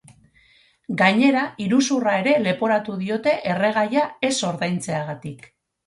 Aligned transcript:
Gainera, 1.01 1.43
iruzurra 1.67 2.15
ere 2.23 2.35
leporatu 2.47 2.99
diote 3.05 3.37
erregaia 3.55 4.11
ez 4.33 4.37
ordaintzeagatik. 4.53 5.51